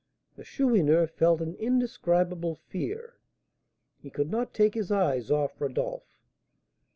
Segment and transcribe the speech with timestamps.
[0.35, 3.19] The Chourineur felt an indescribable fear;
[3.99, 6.17] he could not take his eyes off Rodolph.